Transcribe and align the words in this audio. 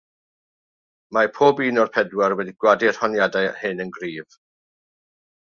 Mae 1.17 1.29
pob 1.35 1.61
un 1.65 1.77
o'r 1.83 1.91
pedwar 1.97 2.35
wedi 2.39 2.55
gwadu'r 2.65 2.99
honiadau 3.03 3.53
hyn 3.61 3.85
yn 3.87 3.93
gryf. 4.01 4.41